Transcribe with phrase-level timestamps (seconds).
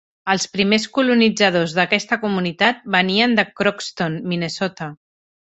[0.33, 4.91] Els primers colonitzadors d'aquesta comunitat venien de Crookston, Minnesota.